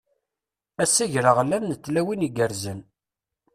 [0.83, 2.79] Ass agreɣlan n tlawin igerrzen!